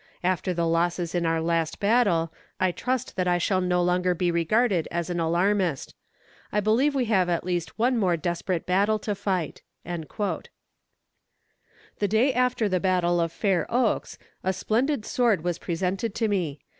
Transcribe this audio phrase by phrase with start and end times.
[0.23, 4.31] After the losses in our last battle, I trust that I shall no longer be
[4.31, 5.93] regarded as an alarmist.
[6.51, 10.41] I believe we have at least one more desperate battle to fight." The
[12.07, 16.61] day after the battle of Fair Oaks, a splendid sword was presented to me.